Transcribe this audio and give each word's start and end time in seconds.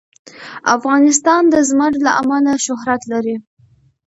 افغانستان 0.75 1.41
د 1.53 1.55
زمرد 1.69 1.99
له 2.07 2.11
امله 2.21 2.53
شهرت 2.65 3.01
لري. 3.11 3.35